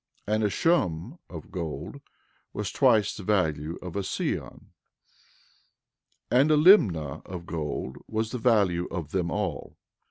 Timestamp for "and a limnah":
6.31-7.23